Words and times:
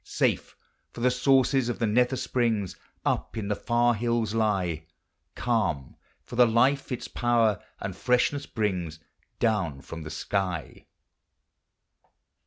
Safe— 0.03 0.55
for 0.93 1.01
the 1.01 1.11
sources 1.11 1.69
of 1.69 1.77
the 1.77 1.85
nether 1.85 2.15
springs 2.15 2.75
Up 3.05 3.37
in 3.37 3.49
the 3.49 3.55
far 3.55 3.93
hills 3.93 4.33
lie; 4.33 4.87
Calm— 5.35 5.95
for 6.25 6.35
the 6.35 6.47
life 6.47 6.91
its 6.91 7.07
power 7.07 7.61
and 7.79 7.95
freshness 7.95 8.47
brings 8.47 8.97
Down 9.37 9.79
from 9.79 10.01
the 10.01 10.09
sky. 10.09 10.87